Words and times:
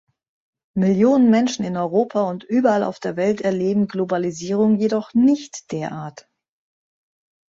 Millionen 0.75 1.29
Menschen 1.29 1.63
in 1.63 1.77
Europa 1.77 2.27
und 2.27 2.43
überall 2.43 2.81
auf 2.83 2.99
der 2.99 3.17
Welt 3.17 3.41
erleben 3.41 3.87
Globalisierung 3.87 4.77
jedoch 4.79 5.13
nicht 5.13 5.71
derart. 5.71 6.27